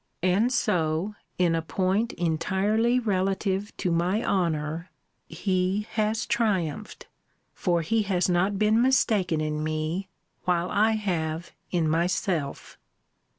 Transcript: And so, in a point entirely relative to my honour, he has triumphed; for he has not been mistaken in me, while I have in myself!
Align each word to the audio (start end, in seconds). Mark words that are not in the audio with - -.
And 0.23 0.51
so, 0.51 1.13
in 1.37 1.53
a 1.53 1.61
point 1.61 2.11
entirely 2.13 2.99
relative 2.99 3.71
to 3.77 3.91
my 3.91 4.23
honour, 4.25 4.89
he 5.27 5.85
has 5.91 6.25
triumphed; 6.25 7.05
for 7.53 7.83
he 7.83 8.01
has 8.09 8.27
not 8.27 8.57
been 8.57 8.81
mistaken 8.81 9.41
in 9.41 9.63
me, 9.63 10.09
while 10.45 10.71
I 10.71 10.93
have 10.93 11.51
in 11.69 11.87
myself! 11.87 12.79